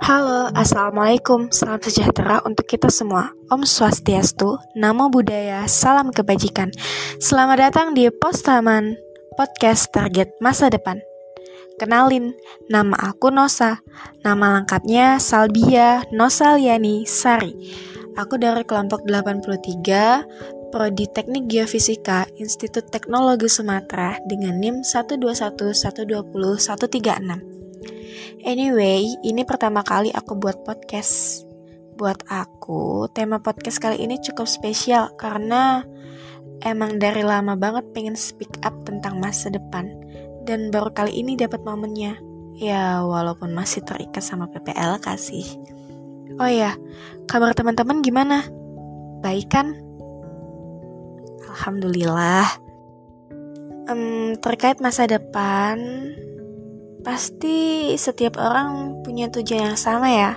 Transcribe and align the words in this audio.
Halo, 0.00 0.48
Assalamualaikum, 0.56 1.52
salam 1.52 1.76
sejahtera 1.76 2.40
untuk 2.48 2.64
kita 2.64 2.88
semua. 2.88 3.36
Om 3.52 3.68
Swastiastu, 3.68 4.56
Namo 4.72 5.12
Buddhaya, 5.12 5.68
Salam 5.68 6.08
Kebajikan. 6.08 6.72
Selamat 7.20 7.68
datang 7.68 7.92
di 7.92 8.08
Postaman, 8.08 8.96
podcast 9.36 9.92
target 9.92 10.32
masa 10.40 10.72
depan. 10.72 11.04
Kenalin, 11.76 12.32
nama 12.72 12.96
aku 13.12 13.28
Nosa. 13.28 13.84
Nama 14.24 14.64
lengkapnya 14.64 15.20
Salbia 15.20 16.00
Nosaliani 16.16 17.04
Sari. 17.04 17.52
Aku 18.16 18.40
dari 18.40 18.64
kelompok 18.64 19.04
83 19.04 20.72
Prodi 20.72 21.12
Teknik 21.12 21.44
Geofisika 21.44 22.24
Institut 22.40 22.88
Teknologi 22.88 23.52
Sumatera 23.52 24.16
dengan 24.24 24.56
NIM 24.56 24.80
121 24.80 25.76
120 25.76 26.24
136 26.56 27.49
Anyway, 28.38 29.18
ini 29.26 29.42
pertama 29.42 29.82
kali 29.82 30.14
aku 30.14 30.38
buat 30.38 30.62
podcast. 30.62 31.42
Buat 31.98 32.22
aku, 32.30 33.10
tema 33.10 33.42
podcast 33.42 33.82
kali 33.82 33.98
ini 33.98 34.22
cukup 34.22 34.46
spesial 34.46 35.10
karena 35.18 35.82
emang 36.62 37.02
dari 37.02 37.26
lama 37.26 37.58
banget 37.58 37.90
pengen 37.90 38.14
speak 38.14 38.62
up 38.62 38.72
tentang 38.86 39.18
masa 39.18 39.50
depan 39.50 39.90
dan 40.46 40.70
baru 40.70 40.94
kali 40.94 41.10
ini 41.10 41.34
dapat 41.34 41.60
momennya. 41.66 42.16
Ya, 42.54 43.02
walaupun 43.02 43.50
masih 43.50 43.82
terikat 43.82 44.22
sama 44.22 44.46
PPL 44.46 45.02
kasih. 45.02 45.44
Oh 46.38 46.48
ya, 46.48 46.78
kabar 47.26 47.50
teman-teman 47.52 47.98
gimana? 48.00 48.46
Baik 49.20 49.50
kan? 49.50 49.74
Alhamdulillah. 51.50 52.46
Um, 53.90 54.38
terkait 54.38 54.78
masa 54.78 55.10
depan, 55.10 55.76
Pasti 57.00 57.90
setiap 57.96 58.36
orang 58.36 59.00
punya 59.00 59.32
tujuan 59.32 59.72
yang 59.72 59.80
sama 59.80 60.12
ya. 60.12 60.32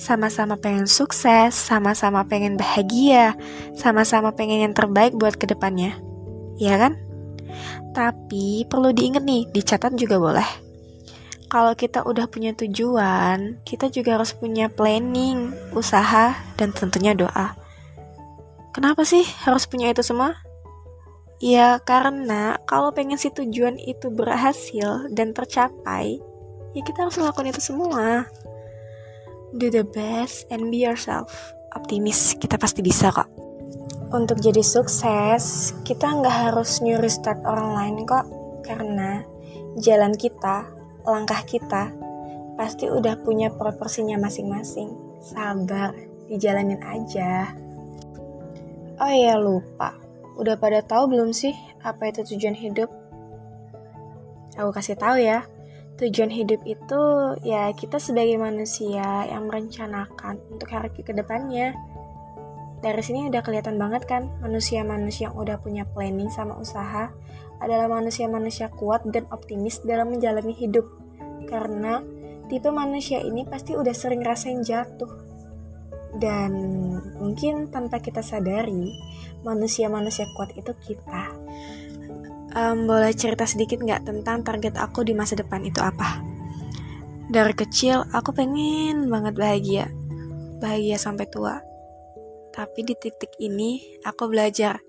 Sama-sama 0.00 0.56
pengen 0.56 0.88
sukses, 0.88 1.52
sama-sama 1.52 2.24
pengen 2.24 2.56
bahagia, 2.56 3.36
sama-sama 3.76 4.32
pengen 4.32 4.64
yang 4.64 4.74
terbaik 4.74 5.12
buat 5.12 5.36
ke 5.36 5.44
depannya. 5.44 6.00
Ya 6.56 6.80
kan? 6.80 6.96
Tapi 7.92 8.64
perlu 8.64 8.96
diingat 8.96 9.24
nih, 9.26 9.44
dicatat 9.52 9.92
juga 9.98 10.16
boleh. 10.16 10.48
Kalau 11.50 11.74
kita 11.74 12.06
udah 12.06 12.30
punya 12.30 12.54
tujuan, 12.54 13.58
kita 13.66 13.90
juga 13.90 14.16
harus 14.16 14.30
punya 14.30 14.70
planning, 14.70 15.50
usaha, 15.74 16.38
dan 16.54 16.70
tentunya 16.70 17.12
doa. 17.12 17.58
Kenapa 18.70 19.02
sih 19.02 19.26
harus 19.42 19.66
punya 19.66 19.90
itu 19.90 20.06
semua? 20.06 20.38
Ya 21.40 21.80
karena 21.80 22.60
kalau 22.68 22.92
pengen 22.92 23.16
si 23.16 23.32
tujuan 23.32 23.80
itu 23.80 24.12
berhasil 24.12 25.08
dan 25.08 25.32
tercapai, 25.32 26.20
ya 26.76 26.82
kita 26.84 27.08
harus 27.08 27.16
melakukan 27.16 27.48
itu 27.48 27.64
semua. 27.64 28.28
Do 29.56 29.72
the 29.72 29.88
best 29.88 30.44
and 30.52 30.68
be 30.68 30.84
yourself. 30.84 31.32
Optimis, 31.72 32.36
kita 32.36 32.60
pasti 32.60 32.84
bisa 32.84 33.08
kok. 33.08 33.24
Untuk 34.12 34.36
jadi 34.44 34.60
sukses, 34.60 35.72
kita 35.88 36.12
nggak 36.12 36.52
harus 36.52 36.84
nyuri 36.84 37.08
start 37.08 37.40
orang 37.48 37.72
lain 37.72 37.96
kok. 38.04 38.28
Karena 38.60 39.24
jalan 39.80 40.12
kita, 40.12 40.68
langkah 41.08 41.40
kita, 41.48 41.88
pasti 42.60 42.84
udah 42.92 43.16
punya 43.24 43.48
proporsinya 43.48 44.20
masing-masing. 44.20 44.92
Sabar, 45.24 45.96
dijalanin 46.28 46.84
aja. 46.84 47.48
Oh 49.00 49.08
ya 49.08 49.40
lupa, 49.40 49.96
Udah 50.38 50.58
pada 50.60 50.84
tahu 50.84 51.16
belum 51.16 51.34
sih 51.34 51.56
apa 51.82 52.12
itu 52.12 52.22
tujuan 52.34 52.54
hidup? 52.54 52.90
Aku 54.58 54.70
kasih 54.74 54.98
tahu 54.98 55.18
ya. 55.22 55.46
Tujuan 56.00 56.32
hidup 56.32 56.64
itu 56.64 57.02
ya 57.44 57.68
kita 57.76 58.00
sebagai 58.00 58.40
manusia 58.40 59.28
yang 59.28 59.48
merencanakan 59.48 60.40
untuk 60.48 60.68
hari 60.72 60.88
ke 60.96 61.12
depannya. 61.12 61.76
Dari 62.80 63.02
sini 63.04 63.28
udah 63.28 63.44
kelihatan 63.44 63.76
banget 63.76 64.08
kan 64.08 64.32
manusia-manusia 64.40 65.28
yang 65.28 65.36
udah 65.36 65.60
punya 65.60 65.84
planning 65.92 66.32
sama 66.32 66.56
usaha 66.56 67.12
adalah 67.60 67.92
manusia-manusia 67.92 68.72
kuat 68.72 69.04
dan 69.12 69.28
optimis 69.28 69.84
dalam 69.84 70.16
menjalani 70.16 70.56
hidup. 70.56 70.88
Karena 71.44 72.00
tipe 72.48 72.72
manusia 72.72 73.20
ini 73.20 73.44
pasti 73.44 73.76
udah 73.76 73.92
sering 73.92 74.24
rasain 74.24 74.64
jatuh, 74.64 75.29
dan 76.18 76.50
mungkin 77.20 77.70
tanpa 77.70 78.02
kita 78.02 78.24
sadari 78.24 78.90
manusia-manusia 79.46 80.26
kuat 80.34 80.50
itu 80.58 80.72
kita. 80.82 81.30
Um, 82.50 82.90
boleh 82.90 83.14
cerita 83.14 83.46
sedikit 83.46 83.78
nggak 83.78 84.10
tentang 84.10 84.42
target 84.42 84.74
aku 84.74 85.06
di 85.06 85.14
masa 85.14 85.38
depan 85.38 85.62
itu 85.62 85.78
apa? 85.78 86.18
Dari 87.30 87.54
kecil 87.54 88.02
aku 88.10 88.34
pengen 88.34 89.06
banget 89.06 89.38
bahagia. 89.38 89.86
Bahagia 90.58 90.98
sampai 90.98 91.30
tua. 91.30 91.62
Tapi 92.50 92.82
di 92.82 92.98
titik 92.98 93.30
ini 93.38 94.02
aku 94.02 94.26
belajar 94.26 94.82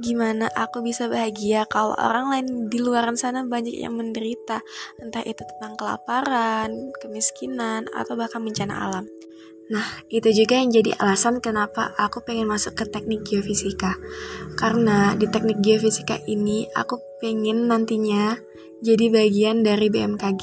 gimana 0.00 0.48
aku 0.56 0.80
bisa 0.80 1.10
bahagia 1.10 1.68
kalau 1.68 1.92
orang 1.98 2.32
lain 2.32 2.48
di 2.72 2.78
luar 2.78 3.10
sana 3.18 3.42
banyak 3.42 3.74
yang 3.74 3.98
menderita. 3.98 4.62
Entah 5.02 5.26
itu 5.26 5.42
tentang 5.42 5.74
kelaparan, 5.74 6.94
kemiskinan, 7.02 7.90
atau 7.90 8.14
bahkan 8.14 8.40
bencana 8.40 8.86
alam 8.86 9.04
Nah, 9.70 9.86
itu 10.10 10.34
juga 10.34 10.58
yang 10.58 10.74
jadi 10.74 10.98
alasan 10.98 11.38
kenapa 11.38 11.94
aku 11.94 12.26
pengen 12.26 12.50
masuk 12.50 12.74
ke 12.74 12.84
teknik 12.90 13.22
geofisika. 13.22 13.94
Karena 14.58 15.14
di 15.14 15.30
teknik 15.30 15.62
geofisika 15.62 16.18
ini 16.26 16.66
aku 16.74 16.98
pengen 17.22 17.70
nantinya 17.70 18.34
jadi 18.82 19.06
bagian 19.14 19.62
dari 19.62 19.86
BMKG. 19.86 20.42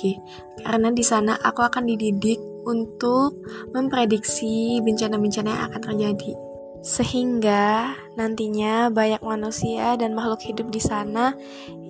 Karena 0.63 0.95
di 0.95 1.03
sana 1.03 1.35
aku 1.35 1.59
akan 1.59 1.83
dididik 1.91 2.39
untuk 2.63 3.35
memprediksi 3.75 4.79
bencana-bencana 4.79 5.49
yang 5.51 5.63
akan 5.75 5.81
terjadi. 5.91 6.31
Sehingga 6.79 7.99
nantinya 8.15 8.87
banyak 8.87 9.19
manusia 9.27 9.99
dan 9.99 10.15
makhluk 10.15 10.39
hidup 10.39 10.71
di 10.71 10.79
sana 10.79 11.35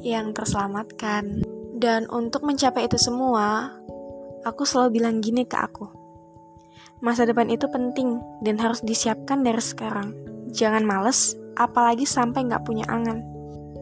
yang 0.01 0.33
terselamatkan. 0.33 1.45
Dan 1.77 2.09
untuk 2.09 2.41
mencapai 2.41 2.89
itu 2.89 2.97
semua, 2.97 3.77
aku 4.41 4.65
selalu 4.65 4.97
bilang 4.97 5.21
gini 5.21 5.45
ke 5.45 5.53
aku 5.53 6.06
Masa 6.97 7.29
depan 7.29 7.45
itu 7.53 7.69
penting 7.69 8.17
dan 8.41 8.57
harus 8.57 8.81
disiapkan 8.81 9.45
dari 9.45 9.61
sekarang. 9.61 10.17
Jangan 10.49 10.81
males, 10.81 11.37
apalagi 11.53 12.09
sampai 12.09 12.49
nggak 12.49 12.65
punya 12.65 12.89
angan. 12.89 13.21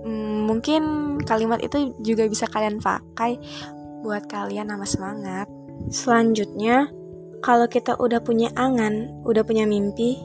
Hmm, 0.03 0.45
mungkin 0.45 0.83
kalimat 1.23 1.63
itu 1.63 1.95
juga 2.03 2.27
bisa 2.27 2.45
kalian 2.45 2.83
pakai 2.83 3.39
buat 4.03 4.27
kalian 4.27 4.69
nama 4.69 4.83
semangat. 4.83 5.47
Selanjutnya, 5.89 6.91
kalau 7.39 7.65
kita 7.71 7.95
udah 7.97 8.19
punya 8.19 8.51
angan, 8.53 9.23
udah 9.23 9.47
punya 9.47 9.63
mimpi, 9.63 10.19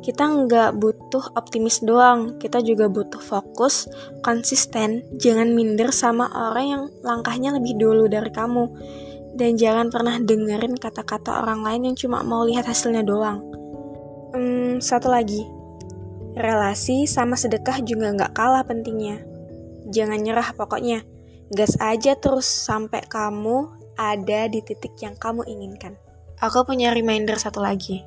kita 0.00 0.24
nggak 0.24 0.80
butuh 0.80 1.36
optimis 1.36 1.84
doang, 1.84 2.40
kita 2.40 2.64
juga 2.64 2.88
butuh 2.88 3.20
fokus, 3.20 3.84
konsisten, 4.24 5.04
jangan 5.20 5.52
minder 5.52 5.92
sama 5.92 6.30
orang 6.32 6.66
yang 6.66 6.82
langkahnya 7.04 7.52
lebih 7.60 7.76
dulu 7.76 8.08
dari 8.08 8.32
kamu 8.32 8.64
dan 9.34 9.54
jangan 9.54 9.88
pernah 9.88 10.18
dengerin 10.18 10.74
kata-kata 10.78 11.42
orang 11.42 11.62
lain 11.62 11.92
yang 11.92 11.96
cuma 11.96 12.22
mau 12.26 12.42
lihat 12.42 12.66
hasilnya 12.66 13.06
doang. 13.06 13.42
Hmm, 14.30 14.78
satu 14.78 15.10
lagi, 15.10 15.46
relasi 16.38 17.06
sama 17.10 17.34
sedekah 17.34 17.82
juga 17.82 18.14
nggak 18.14 18.32
kalah 18.34 18.62
pentingnya. 18.62 19.22
Jangan 19.90 20.22
nyerah 20.22 20.54
pokoknya, 20.54 21.02
gas 21.50 21.74
aja 21.82 22.14
terus 22.14 22.46
sampai 22.46 23.02
kamu 23.06 23.70
ada 23.98 24.46
di 24.46 24.62
titik 24.62 24.94
yang 25.02 25.18
kamu 25.18 25.44
inginkan. 25.50 25.98
Aku 26.40 26.64
punya 26.64 26.94
reminder 26.94 27.36
satu 27.36 27.60
lagi. 27.60 28.00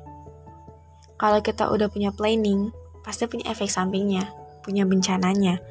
Kalau 1.14 1.38
kita 1.38 1.70
udah 1.70 1.86
punya 1.86 2.10
planning, 2.10 2.74
pasti 3.06 3.30
punya 3.30 3.46
efek 3.54 3.70
sampingnya, 3.70 4.26
punya 4.66 4.82
bencananya. 4.82 5.62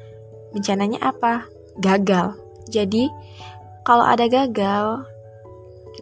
Bencananya 0.56 1.02
apa? 1.04 1.44
Gagal. 1.76 2.40
Jadi, 2.72 3.12
kalau 3.84 4.08
ada 4.08 4.24
gagal, 4.24 5.04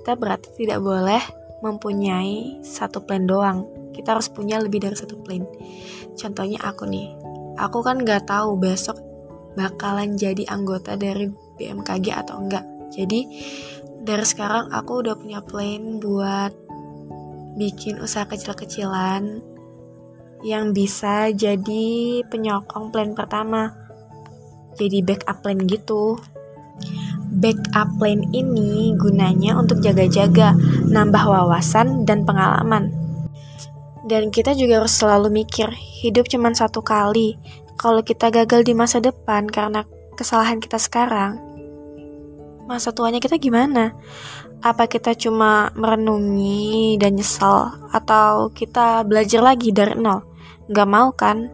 kita 0.03 0.19
berarti 0.19 0.51
tidak 0.59 0.83
boleh 0.83 1.23
mempunyai 1.63 2.59
satu 2.67 3.07
plan 3.07 3.23
doang. 3.23 3.71
Kita 3.95 4.19
harus 4.19 4.27
punya 4.27 4.59
lebih 4.59 4.83
dari 4.83 4.99
satu 4.99 5.15
plan. 5.23 5.47
Contohnya 6.19 6.59
aku 6.59 6.91
nih, 6.91 7.15
aku 7.55 7.87
kan 7.87 8.03
nggak 8.03 8.27
tahu 8.27 8.59
besok 8.59 8.99
bakalan 9.55 10.19
jadi 10.19 10.43
anggota 10.51 10.99
dari 10.99 11.31
BMKG 11.31 12.19
atau 12.19 12.43
enggak. 12.43 12.67
Jadi 12.91 13.31
dari 14.03 14.27
sekarang 14.27 14.75
aku 14.75 15.07
udah 15.07 15.15
punya 15.15 15.39
plan 15.39 16.03
buat 16.03 16.51
bikin 17.55 18.03
usaha 18.03 18.27
kecil-kecilan 18.27 19.39
yang 20.43 20.75
bisa 20.75 21.31
jadi 21.31 22.27
penyokong 22.27 22.91
plan 22.91 23.15
pertama. 23.15 23.71
Jadi 24.75 24.99
backup 25.07 25.47
plan 25.47 25.63
gitu. 25.63 26.19
Backup 27.32 27.96
plan 27.96 28.20
ini 28.37 28.93
gunanya 29.00 29.56
untuk 29.56 29.81
jaga-jaga, 29.81 30.52
nambah 30.93 31.25
wawasan 31.25 32.05
dan 32.05 32.29
pengalaman. 32.29 32.93
Dan 34.05 34.29
kita 34.29 34.52
juga 34.52 34.84
harus 34.84 34.93
selalu 34.93 35.43
mikir, 35.43 35.73
hidup 35.73 36.29
cuma 36.29 36.52
satu 36.52 36.84
kali. 36.84 37.40
Kalau 37.81 38.05
kita 38.05 38.29
gagal 38.29 38.69
di 38.69 38.76
masa 38.76 39.00
depan 39.00 39.49
karena 39.49 39.88
kesalahan 40.12 40.61
kita 40.61 40.76
sekarang, 40.76 41.40
masa 42.69 42.93
tuanya 42.93 43.17
kita 43.17 43.40
gimana? 43.40 43.96
Apa 44.61 44.87
kita 44.87 45.17
cuma 45.17 45.73
merenungi 45.73 47.00
dan 47.00 47.17
nyesel? 47.17 47.73
Atau 47.96 48.52
kita 48.52 49.08
belajar 49.08 49.40
lagi 49.40 49.73
dari 49.73 49.96
nol? 49.96 50.20
Gak 50.69 50.88
mau 50.90 51.11
kan? 51.17 51.49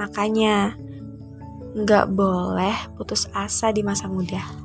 Makanya 0.00 0.74
gak 1.84 2.10
boleh 2.10 2.74
putus 2.98 3.28
asa 3.36 3.70
di 3.70 3.84
masa 3.84 4.08
muda. 4.08 4.63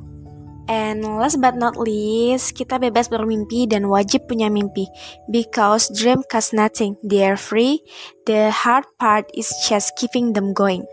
And 0.70 1.02
last 1.02 1.42
but 1.42 1.58
not 1.58 1.74
least, 1.74 2.54
kita 2.54 2.78
bebas 2.78 3.10
bermimpi 3.10 3.66
dan 3.66 3.90
wajib 3.90 4.30
punya 4.30 4.46
mimpi. 4.46 4.86
Because 5.26 5.90
dream 5.90 6.22
costs 6.30 6.54
nothing, 6.54 6.94
they 7.02 7.26
are 7.26 7.34
free. 7.34 7.82
The 8.30 8.54
hard 8.54 8.86
part 9.02 9.26
is 9.34 9.50
just 9.66 9.98
keeping 9.98 10.30
them 10.30 10.54
going. 10.54 10.86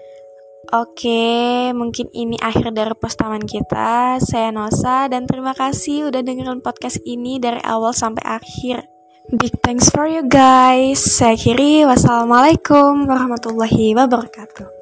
Oke, 0.73 1.71
mungkin 1.77 2.11
ini 2.11 2.35
akhir 2.41 2.73
dari 2.73 2.91
postaman 2.97 3.45
kita. 3.45 4.17
Saya 4.19 4.49
Nosa 4.49 5.07
dan 5.07 5.29
terima 5.29 5.53
kasih 5.53 6.09
udah 6.09 6.25
dengerin 6.25 6.59
podcast 6.59 6.97
ini 7.05 7.37
dari 7.37 7.61
awal 7.61 7.93
sampai 7.93 8.25
akhir. 8.25 8.83
Big 9.31 9.55
thanks 9.63 9.93
for 9.93 10.09
you 10.09 10.25
guys. 10.25 10.99
Saya 10.99 11.37
kiri, 11.39 11.85
wassalamualaikum 11.85 13.07
warahmatullahi 13.07 13.95
wabarakatuh. 13.95 14.76